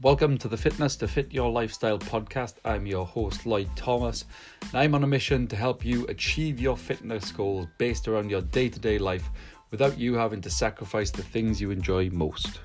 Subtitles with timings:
[0.00, 2.54] Welcome to the Fitness to Fit Your Lifestyle podcast.
[2.64, 4.26] I'm your host, Lloyd Thomas,
[4.62, 8.42] and I'm on a mission to help you achieve your fitness goals based around your
[8.42, 9.28] day to day life
[9.72, 12.60] without you having to sacrifice the things you enjoy most.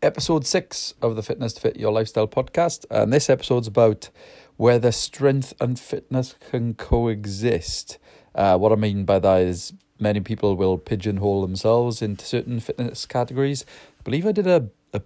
[0.00, 4.08] Episode 6 of the Fitness to Fit Your Lifestyle podcast, and this episode's about
[4.56, 7.98] whether strength and fitness can coexist.
[8.34, 13.06] Uh, what I mean by that is many people will pigeonhole themselves into certain fitness
[13.06, 13.64] categories.
[13.98, 15.00] I believe I did a, a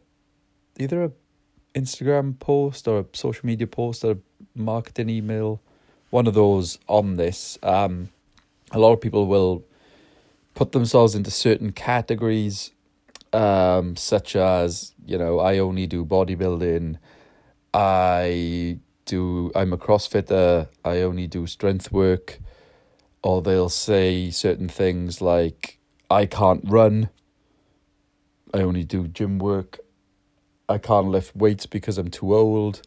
[0.78, 1.12] either a
[1.74, 4.18] Instagram post or a social media post or a
[4.54, 5.60] marketing email,
[6.10, 7.58] one of those on this.
[7.62, 8.10] Um,
[8.72, 9.64] a lot of people will
[10.54, 12.72] put themselves into certain categories,
[13.32, 16.98] um, such as you know, I only do bodybuilding.
[17.72, 19.52] I do.
[19.54, 20.68] I'm a CrossFitter.
[20.84, 22.40] I only do strength work
[23.22, 25.78] or they'll say certain things like,
[26.11, 27.11] I can't run,
[28.55, 29.78] I only do gym work,
[30.69, 32.83] I can't lift weights because I'm too old,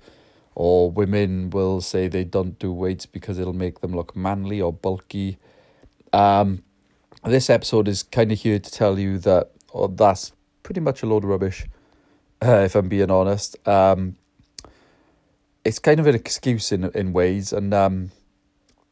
[0.56, 4.74] or women will say they don't do weights because it'll make them look manly or
[4.74, 5.38] bulky.
[6.14, 6.64] Um,
[7.24, 10.32] this episode is kind of here to tell you that oh, that's
[10.64, 11.66] pretty much a load of rubbish,
[12.44, 13.56] uh, if I'm being honest.
[13.68, 14.16] Um,
[15.64, 18.12] it's kind of an excuse in in ways, and um,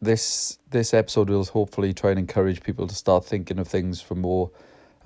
[0.02, 4.22] this this episode will hopefully try and encourage people to start thinking of things from
[4.22, 4.52] more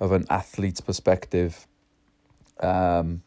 [0.00, 1.66] of an athlete's perspective.
[2.60, 3.22] Um,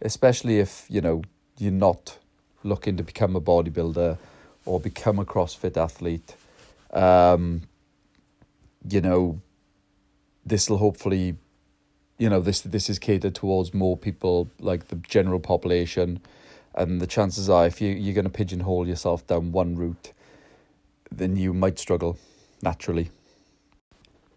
[0.00, 1.22] especially if you know
[1.58, 2.18] you're not
[2.62, 4.18] looking to become a bodybuilder
[4.64, 6.34] or become a CrossFit athlete.
[6.92, 7.62] Um,
[8.88, 9.40] you know,
[10.44, 11.36] this will hopefully,
[12.18, 16.20] you know, this this is catered towards more people like the general population,
[16.74, 20.12] and the chances are if you you're going to pigeonhole yourself down one route
[21.18, 22.18] then you might struggle
[22.62, 23.10] naturally.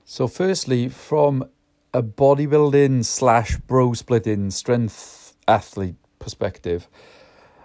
[0.06, 1.50] So, firstly, from
[1.94, 6.88] a bodybuilding slash bro splitting strength athlete perspective,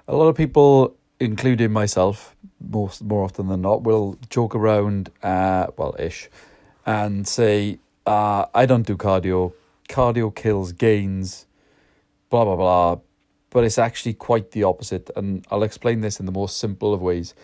[0.08, 5.66] a lot of people, including myself, most more often than not, will joke around, uh,
[5.76, 6.28] well, ish,
[6.84, 9.52] and say, uh, "I don't do cardio.
[9.88, 11.46] Cardio kills gains."
[12.28, 12.98] Blah blah blah.
[13.50, 17.02] But it's actually quite the opposite, and I'll explain this in the most simple of
[17.02, 17.34] ways.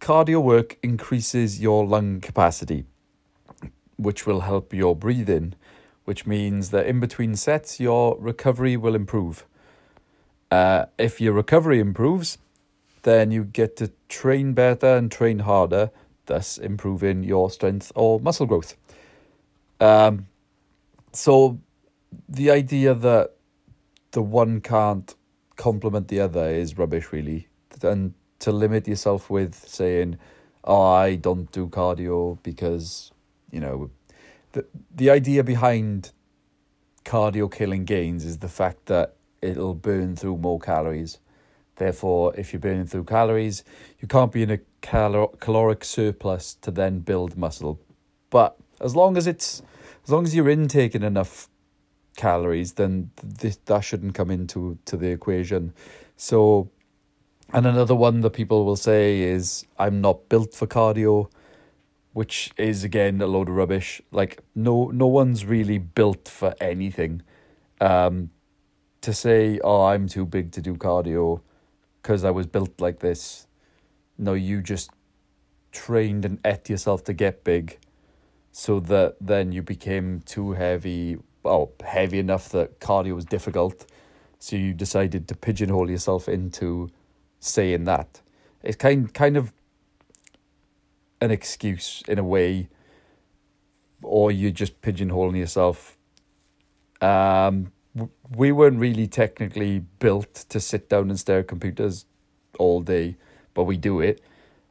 [0.00, 2.84] Cardio work increases your lung capacity,
[3.96, 5.54] which will help your breathing,
[6.04, 9.44] which means that in between sets, your recovery will improve.
[10.50, 12.38] Uh, if your recovery improves,
[13.02, 15.90] then you get to train better and train harder,
[16.26, 18.76] thus improving your strength or muscle growth.
[19.80, 20.26] Um,
[21.12, 21.58] so,
[22.28, 23.32] the idea that
[24.12, 25.14] the one can't
[25.56, 27.48] complement the other is rubbish, really.
[27.82, 30.18] And to limit yourself with saying,
[30.64, 33.12] "Oh, I don't do cardio because
[33.50, 33.90] you know."
[34.52, 36.12] The the idea behind
[37.04, 41.18] cardio killing gains is the fact that it'll burn through more calories.
[41.76, 43.62] Therefore, if you're burning through calories,
[44.00, 47.80] you can't be in a calor- caloric surplus to then build muscle.
[48.30, 49.62] But as long as it's
[50.04, 51.48] as long as you're intaking enough
[52.16, 55.72] calories, then th- that shouldn't come into to the equation.
[56.16, 56.68] So
[57.52, 61.30] and another one that people will say is, I'm not built for cardio,
[62.12, 64.02] which is again a load of rubbish.
[64.10, 67.22] Like no no one's really built for anything.
[67.80, 68.30] Um,
[69.00, 71.40] to say, oh, I'm too big to do cardio
[72.02, 73.46] because I was built like this.
[74.18, 74.90] No, you just
[75.70, 77.78] trained and ate yourself to get big
[78.50, 83.86] so that then you became too heavy, well, heavy enough that cardio was difficult.
[84.40, 86.90] So you decided to pigeonhole yourself into
[87.40, 88.20] saying that.
[88.62, 89.52] It's kind kind of
[91.20, 92.68] an excuse in a way,
[94.02, 95.96] or you're just pigeonholing yourself.
[97.00, 97.72] Um,
[98.36, 102.06] we weren't really technically built to sit down and stare at computers
[102.58, 103.16] all day,
[103.54, 104.20] but we do it.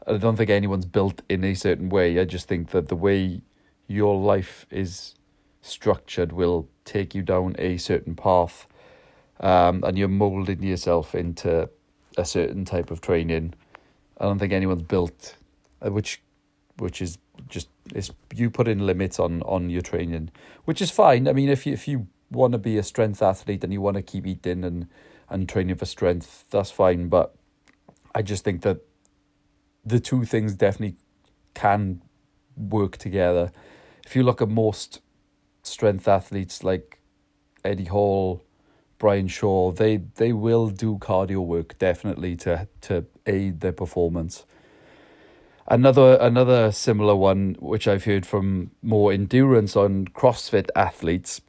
[0.06, 2.20] I don't think anyone's built in a certain way.
[2.20, 3.42] I just think that the way
[3.88, 5.16] your life is
[5.62, 8.68] structured will take you down a certain path,
[9.40, 11.70] um, and you're molding yourself into
[12.18, 13.54] a certain type of training.
[14.20, 15.38] I don't think anyone's built,
[15.82, 16.22] uh, which,
[16.78, 17.18] which is
[17.48, 20.32] just it's you put in limits on on your training,
[20.66, 21.28] which is fine.
[21.28, 23.96] I mean, if you if you want to be a strength athlete and you want
[23.96, 24.88] to keep eating and
[25.30, 27.08] and training for strength, that's fine.
[27.10, 27.36] But
[28.16, 28.80] I just think that
[29.86, 30.98] the two things definitely
[31.54, 32.02] can
[32.56, 33.52] work together.
[34.06, 35.02] If you look at most
[35.64, 37.00] strength athletes like
[37.64, 38.44] Eddie Hall,
[39.00, 44.46] Brian Shaw, they they will do cardio work definitely to to aid their performance.
[45.68, 51.42] Another another similar one which I've heard from more endurance on CrossFit athletes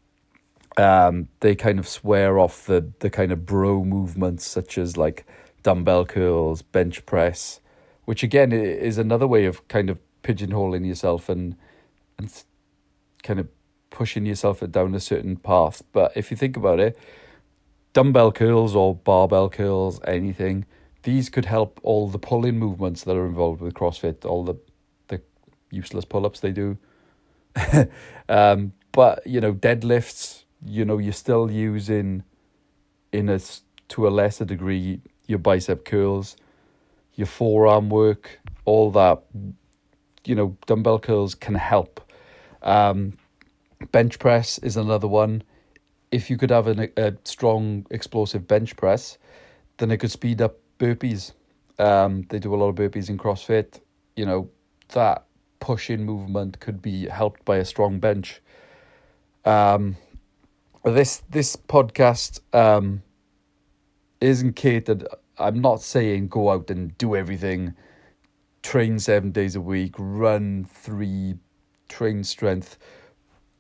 [0.77, 5.27] Um, they kind of swear off the the kind of bro movements such as like
[5.63, 7.61] dumbbell curls, bench press,
[8.05, 11.57] which again is another way of kind of pigeonholing yourself and
[12.19, 12.45] and
[13.23, 13.49] kind of
[13.91, 15.83] pushing yourself down a certain path.
[15.93, 16.99] But if you think about it,
[17.99, 20.65] dumbbell curls or barbell curls, anything,
[21.03, 24.55] these could help all the pulling movements that are involved with CrossFit, all the
[25.09, 25.21] the
[25.73, 26.79] useless pull ups they do.
[28.29, 32.23] um, but you know, deadlifts, you know, you're still using
[33.11, 33.41] in a
[33.89, 36.37] to a lesser degree your bicep curls,
[37.17, 39.25] your forearm work, all that.
[40.25, 42.01] You know, dumbbell curls can help.
[42.63, 43.15] Um,
[43.91, 45.43] bench press is another one.
[46.11, 49.19] If you could have an, a strong explosive bench press,
[49.77, 51.33] then it could speed up burpees.
[51.79, 53.81] Um, they do a lot of burpees in CrossFit.
[54.17, 54.51] You know,
[54.89, 55.25] that
[55.61, 58.41] pushing movement could be helped by a strong bench.
[59.45, 59.97] Um,
[60.85, 63.03] this this podcast um,
[64.21, 65.07] isn't catered.
[65.39, 67.75] I'm not saying go out and do everything,
[68.63, 71.37] train seven days a week, run three,
[71.89, 72.79] train strength,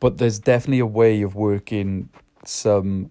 [0.00, 2.08] but there's definitely a way of working
[2.48, 3.10] some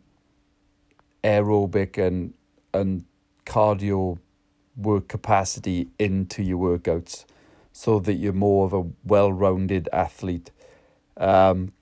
[1.24, 2.34] aerobic and
[2.74, 3.06] and
[3.46, 4.18] cardio
[4.76, 7.26] work capacity into your workouts
[7.72, 10.52] so that you're more of a well rounded athlete.
[11.16, 11.74] Um,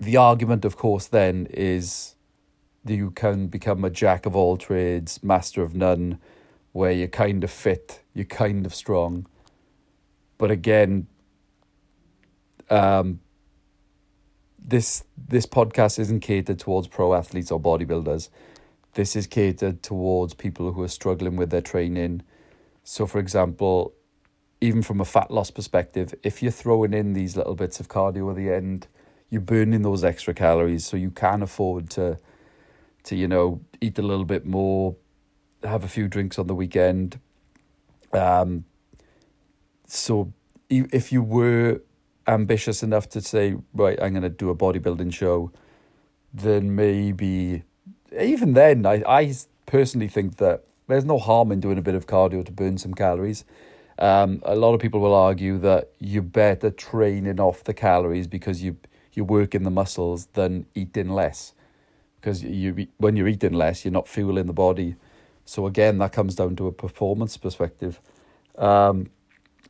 [0.00, 2.14] the argument, of course, then is
[2.84, 6.18] that you can become a jack of all trades, master of none,
[6.72, 9.26] where you're kind of fit, you're kind of strong.
[10.38, 11.06] But again,
[12.68, 13.20] um,
[14.58, 18.28] this this podcast isn't catered towards pro athletes or bodybuilders.
[18.94, 22.22] This is catered towards people who are struggling with their training.
[22.82, 23.92] So, for example,
[24.60, 28.30] even from a fat loss perspective, if you're throwing in these little bits of cardio
[28.30, 28.86] at the end,
[29.28, 32.18] you're burning those extra calories, so you can afford to,
[33.04, 34.96] to you know, eat a little bit more,
[35.62, 37.18] have a few drinks on the weekend.
[38.12, 38.64] Um,
[39.86, 40.32] so
[40.70, 41.80] if you were
[42.26, 45.52] ambitious enough to say, right, I'm going to do a bodybuilding show,
[46.32, 47.62] then maybe
[48.20, 49.34] even then, I I
[49.66, 52.94] personally think that there's no harm in doing a bit of cardio to burn some
[52.94, 53.44] calories.
[53.98, 58.62] Um, a lot of people will argue that you're better training off the calories because
[58.62, 58.76] you
[59.12, 61.54] you're working the muscles than eating less.
[62.20, 64.96] Because you when you're eating less, you're not fueling the body.
[65.44, 68.00] So again, that comes down to a performance perspective.
[68.58, 69.10] Um,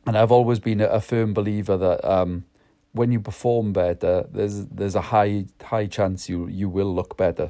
[0.07, 2.45] and I've always been a, firm believer that um,
[2.93, 7.49] when you perform better, there's there's a high high chance you you will look better.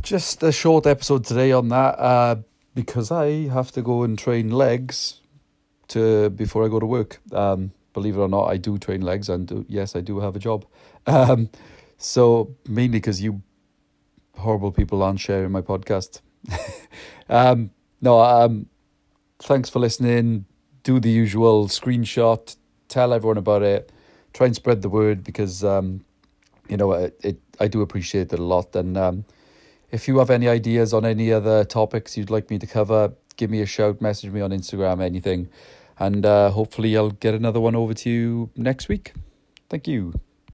[0.00, 2.36] Just a short episode today on that uh,
[2.74, 5.20] because I have to go and train legs
[5.88, 7.20] to before I go to work.
[7.32, 10.36] Um, believe it or not, I do train legs, and do, yes, I do have
[10.36, 10.64] a job.
[11.04, 11.50] Um,
[11.98, 13.42] so mainly because you
[14.36, 16.20] horrible people aren't sharing my podcast.
[17.28, 18.66] um, no, um,
[19.40, 20.44] thanks for listening.
[20.82, 22.56] Do the usual screenshot,
[22.88, 23.90] tell everyone about it,
[24.32, 26.04] try and spread the word because um,
[26.68, 27.40] you know it, it.
[27.60, 29.24] I do appreciate it a lot, and um,
[29.90, 33.50] if you have any ideas on any other topics you'd like me to cover, give
[33.50, 35.48] me a shout, message me on Instagram, anything.
[35.98, 39.12] And uh, hopefully, I'll get another one over to you next week.
[39.68, 40.12] Thank you.